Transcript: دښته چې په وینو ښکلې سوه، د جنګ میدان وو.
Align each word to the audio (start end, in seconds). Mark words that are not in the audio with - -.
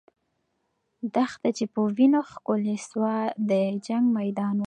دښته 1.15 1.49
چې 1.57 1.65
په 1.73 1.81
وینو 1.95 2.21
ښکلې 2.31 2.77
سوه، 2.89 3.13
د 3.49 3.51
جنګ 3.85 4.05
میدان 4.17 4.53
وو. 4.55 4.59